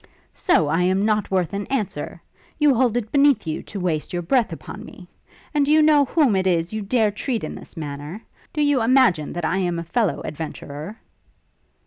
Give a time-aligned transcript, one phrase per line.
[0.33, 2.19] 'So I am not worth an answer?
[2.57, 5.07] You hold it beneath you to waste your breath upon me?
[5.53, 8.23] And do you know whom it is you dare treat in this manner?
[8.51, 10.97] Do you imagine that I am a fellow adventurer?'